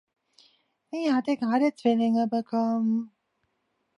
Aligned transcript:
Sie 0.89 1.13
hatte 1.13 1.37
gerade 1.37 1.75
Zwillinge 1.75 2.27
bekommen. 2.27 3.11